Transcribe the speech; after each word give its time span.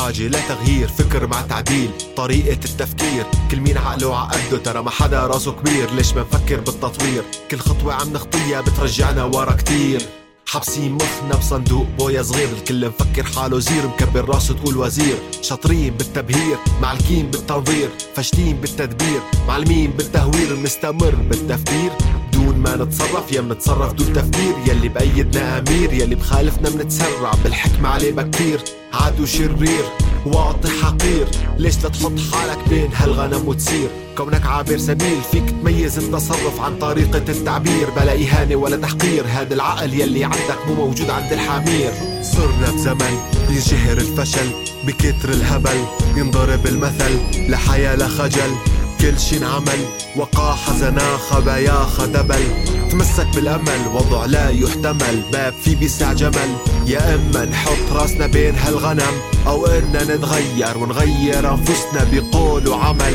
بحاجة 0.00 0.28
لتغيير 0.28 0.88
فكر 0.88 1.26
مع 1.26 1.42
تعديل 1.42 1.90
طريقة 2.16 2.52
التفكير. 2.64 3.26
كل 3.50 3.60
مين 3.60 3.78
عقله 3.78 4.16
عقده 4.16 4.58
ترى 4.64 4.82
ما 4.82 4.90
حدا 4.90 5.26
راسه 5.26 5.52
كبير. 5.52 5.90
ليش 5.90 6.14
ما 6.14 6.20
نفكر 6.20 6.60
بالتطوير؟ 6.60 7.22
كل 7.50 7.58
خطوة 7.58 7.94
عم 7.94 8.12
نخطيها 8.12 8.60
بترجعنا 8.60 9.24
ورا 9.24 9.52
كتير. 9.52 10.02
حابسين 10.46 10.92
مخنا 10.92 11.36
بصندوق 11.38 11.86
بويا 11.98 12.22
صغير. 12.22 12.48
الكل 12.48 12.88
مفكر 12.88 13.22
حاله 13.22 13.58
زير 13.58 13.86
مكبر 13.86 14.28
راسه 14.28 14.54
تقول 14.54 14.76
وزير. 14.76 15.16
شاطرين 15.42 15.94
بالتبهير 15.94 16.58
معلكين 16.82 17.30
بالتنظير. 17.30 17.88
فاشلين 18.16 18.56
بالتدبير 18.56 19.20
معلمين 19.48 19.90
بالتهوير. 19.90 20.50
المستمر 20.50 21.14
بالتفكير. 21.14 21.92
دون 22.32 22.56
ما 22.56 22.76
نتصرف 22.76 23.32
يا 23.32 23.40
منتصرف 23.40 23.92
دون 23.92 24.12
تفكير. 24.12 24.54
يلي 24.66 24.88
بأيدنا 24.88 25.58
أمير 25.58 25.92
يلي 25.92 26.14
بخالفنا 26.14 26.70
منتسرع 26.70 27.32
بالحكمة 27.44 27.88
عليه 27.88 28.12
بكتير 28.12 28.60
عدو 28.92 29.26
شرير 29.26 29.84
واطي 30.26 30.68
حقير. 30.82 31.26
ليش 31.58 31.76
تحط 31.76 32.12
حالك 32.32 32.68
بين 32.68 32.90
هالغنم 32.94 33.48
وتسير 33.48 33.88
كونك 34.16 34.46
عابر 34.46 34.78
سبيل 34.78 35.18
فيك 35.32 35.50
تميز 35.50 35.98
التصرف 35.98 36.60
عن 36.60 36.78
طريقة 36.78 37.24
التعبير. 37.28 37.90
بلا 37.90 38.12
إهانة 38.12 38.56
ولا 38.56 38.76
تحقير 38.76 39.24
هذا 39.26 39.54
العقل 39.54 39.94
يلي 39.94 40.24
عندك 40.24 40.58
مو 40.68 40.74
موجود 40.74 41.10
عند 41.10 41.32
الحمير. 41.32 41.92
صرنا 42.22 42.70
بزمن 42.74 43.18
ينشهر 43.50 43.98
الفشل 43.98 44.50
بكتر 44.86 45.28
الهبل. 45.28 45.84
ينضرب 46.16 46.66
المثل 46.66 47.18
لحياة 47.50 47.94
لا 47.94 48.08
خجل. 48.08 48.54
كل 49.00 49.20
شي 49.20 49.36
انعمل 49.36 49.84
وقاحة 50.16 50.76
زنا 50.76 51.16
خبايا 51.16 51.72
خدبل 51.72 52.42
تمسك 52.90 53.26
بالأمل 53.34 53.86
وضع 53.94 54.24
لا 54.24 54.50
يحتمل. 54.50 55.22
باب 55.32 55.54
في 55.64 55.74
بيسع 55.74 56.12
جمل. 56.12 56.56
يا 56.86 57.14
أما 57.14 57.44
نحط 57.44 57.92
راسنا 57.92 58.26
بين 58.26 58.54
هالغنم 58.54 59.14
أو 59.46 59.66
إننا 59.66 60.16
نتغير 60.16 60.78
ونغير 60.78 61.50
أنفسنا 61.50 62.06
بقول 62.12 62.68
وعمل. 62.68 63.14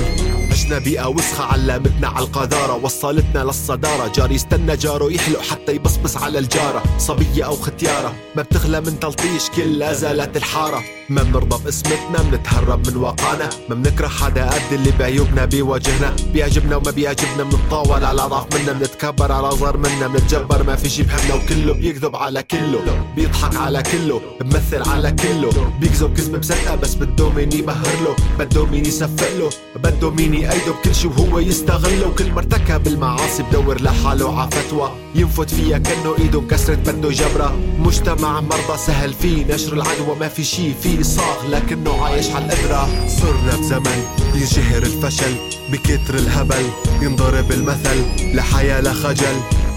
عشنا 0.52 0.80
بيئة 0.80 1.08
وسخة 1.08 1.44
علمتنا 1.44 2.08
على 2.08 2.26
القذارة 2.26 2.80
وصلتنا 2.84 3.44
للصدارة. 3.44 4.12
جاري 4.16 4.36
يستنى 4.36 4.76
جاره 4.78 5.12
يحلق 5.12 5.42
حتى 5.42 5.72
يبصبص 5.72 6.18
على 6.18 6.40
الجارة. 6.40 6.84
صبية 6.98 7.46
أو 7.46 7.56
ختيارة 7.56 8.14
ما 8.36 8.42
بتغلى 8.42 8.82
من 8.82 9.00
تلطيش 9.00 9.50
كل 9.56 9.80
لا 9.80 9.94
زالت 9.94 10.38
الحارة. 10.38 10.84
ما 11.10 11.24
بنرضى 11.24 11.64
باسمتنا 11.64 12.24
منتهرب 12.32 12.90
من 12.90 12.98
واقعنا 12.98 13.50
ما 13.70 13.76
بنكره 13.76 14.08
حدا 14.08 14.50
قد 14.50 14.74
اللي 14.74 14.92
بعيوبنا 15.00 15.46
بيواجهنا. 15.46 16.16
بيعجبنا 16.34 16.76
وما 16.76 16.92
بيعجبنا 16.92 17.44
منتطاول 17.44 18.04
على 18.06 18.22
ضعف 18.22 18.46
منا 18.56 18.74
منتكبر 18.74 19.32
على 19.32 19.52
صغر 19.52 19.78
منا 19.78 20.08
منتجبر 20.08 20.64
ما 20.64 20.76
في 20.76 20.90
شي 20.90 21.04
بهمنا 21.04 21.34
وكله 21.36 21.74
بيكذب 21.74 22.16
على 22.16 22.44
كله. 22.44 23.06
بيضحك 23.16 23.56
على 23.56 23.84
كله 23.84 24.22
بمثل 24.42 24.90
على 24.90 25.12
كله. 25.12 25.74
بيكذب 25.80 26.14
كذب 26.14 26.40
مصدقة 26.40 26.76
بس 26.76 26.96
بده 26.96 27.30
مين 27.30 27.52
يبهر 27.52 27.96
له. 28.04 28.16
بده 28.40 28.66
مين 28.66 28.86
يصفق 28.86 29.38
له. 29.40 29.50
بده 29.76 30.12
مين 30.12 30.34
يأيده 30.34 30.72
بكل 30.72 30.96
شي 30.96 31.08
وهو 31.08 31.40
يستغله. 31.40 32.08
وكل 32.08 32.32
ما 32.32 32.40
ارتكب 32.40 32.88
المعاصي 32.88 33.44
بدور 33.44 33.82
لحاله 33.82 34.42
ع 34.42 34.50
فتوى. 34.50 34.92
ينفت 35.16 35.50
فيها 35.50 35.78
كأنه 35.78 36.16
إيده 36.20 36.40
انكسرت 36.40 36.90
بده 36.90 37.10
جبرة. 37.10 37.56
مجتمع 37.80 38.42
مرضى 38.42 38.78
سهل 38.78 39.14
فيه 39.14 39.46
نشر 39.54 39.74
العدوى 39.74 40.16
ما 40.20 40.28
في 40.28 40.44
شي 40.44 40.74
فيه. 40.74 40.95
صاغ 41.04 41.48
لكنه 41.50 42.06
عايش 42.06 42.30
على 42.30 42.46
القدرة 42.46 43.08
صرنا 43.08 43.56
بزمن 43.60 44.04
ينشهر 44.36 44.84
الفشل 44.84 45.36
بكتر 45.70 46.16
الهبل. 46.16 46.66
ينضرب 47.02 47.52
المثل 47.52 48.06
لحياة 48.36 48.80
لا 48.80 48.94
خجل. 48.94 49.36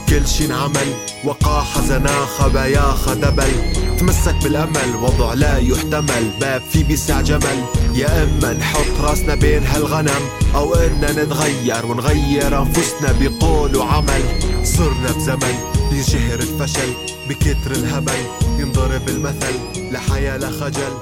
كل 0.09 0.29
شي 0.29 0.47
انعمل 0.47 0.95
وقاحة 1.25 1.81
زنا 1.87 2.27
خبايا 2.39 2.81
خدبل. 2.81 3.53
تمسك 3.99 4.35
بالأمل 4.43 4.97
وضع 5.03 5.35
لا 5.35 5.59
يحتمل. 5.59 6.31
باب 6.41 6.63
في 6.73 6.83
بيسع 6.83 7.21
جمل. 7.21 7.65
يا 7.95 8.23
إما 8.23 8.53
نحط 8.53 9.01
راسنا 9.01 9.35
بين 9.35 9.67
هالغنم 9.67 10.23
أو 10.55 10.75
إننا 10.75 11.25
نتغير 11.25 11.87
ونغير 11.87 12.59
أنفسنا 12.59 13.15
بقول 13.21 13.77
وعمل. 13.77 14.23
صرنا 14.65 15.13
بزمن 15.17 15.78
ينشهر 15.93 16.39
الفشل 16.39 16.91
بكتر 17.29 17.71
الهبل 17.71 18.21
ينضرب 18.61 19.09
المثل 19.09 19.55
لحياة 19.93 20.37
لا 20.37 20.51
خجل. 20.51 20.93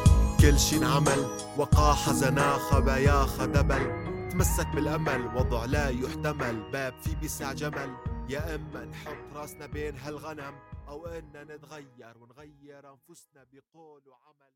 كل 0.41 0.59
شي 0.59 0.77
انعمل 0.77 1.39
وقاحة 1.57 2.13
زنا 2.13 2.53
خبايا 2.53 3.25
خدبل. 3.25 4.07
تمسك 4.31 4.67
بالأمل 4.67 5.27
وضع 5.37 5.65
لا 5.65 5.89
يحتمل. 5.89 6.71
باب 6.73 6.95
في 7.03 7.15
بيسع 7.15 7.53
جمل 7.53 7.97
يا 8.29 8.55
إما 8.55 8.85
نحط 8.85 9.17
راسنا 9.35 9.67
بين 9.67 9.97
هالغنم 9.97 10.55
أو 10.89 11.07
إننا 11.07 11.45
نتغير 11.45 12.19
ونغير 12.21 12.93
أنفسنا 12.93 13.47
بقول 13.53 14.03
وعمل. 14.09 14.53